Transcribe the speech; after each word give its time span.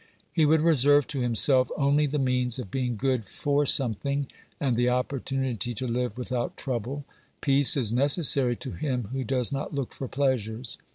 He 0.33 0.47
would 0.47 0.61
reserve 0.61 1.05
to 1.09 1.19
himself 1.19 1.69
only 1.77 2.07
the 2.07 2.17
means 2.17 2.57
of 2.57 2.71
being 2.71 2.95
good 2.95 3.23
for 3.23 3.67
something, 3.67 4.25
and 4.59 4.75
the 4.75 4.89
opportunity 4.89 5.75
to 5.75 5.87
live 5.87 6.17
without 6.17 6.57
trouble; 6.57 7.05
peace 7.39 7.77
is 7.77 7.93
necessary 7.93 8.55
to 8.55 8.71
him 8.71 9.09
who 9.11 9.23
does 9.23 9.51
not 9.51 9.75
look 9.75 9.93
for 9.93 10.07
pleasures. 10.07 10.79